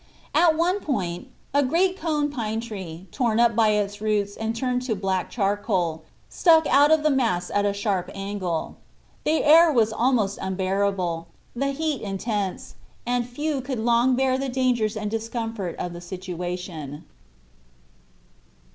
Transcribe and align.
At 0.33 0.57
one 0.57 0.79
point 0.79 1.27
a 1.53 1.61
great 1.61 1.95
cone 1.95 2.31
pine 2.31 2.59
tree, 2.59 3.05
torn 3.11 3.39
up 3.39 3.55
by 3.55 3.67
its 3.69 4.01
roots 4.01 4.35
and 4.35 4.55
turned 4.55 4.81
to 4.81 4.95
black 4.95 5.29
charcoal, 5.29 6.01
stuck 6.27 6.65
out 6.65 6.89
of 6.89 7.03
the 7.03 7.11
mass 7.11 7.51
at 7.51 7.67
a 7.67 7.71
sharp 7.73 8.09
angle. 8.15 8.77
The 9.25 9.43
air 9.43 9.71
was 9.71 9.93
almost 9.93 10.39
unbearable, 10.41 11.27
the 11.55 11.67
heat 11.67 12.01
intense, 12.01 12.73
and 13.05 13.29
few 13.29 13.61
could 13.61 13.77
long 13.77 14.15
bear 14.15 14.39
the 14.39 14.49
dangers 14.49 14.97
and 14.97 15.11
discomfort 15.11 15.75
of 15.75 15.93
the 15.93 16.01
situation. 16.01 17.05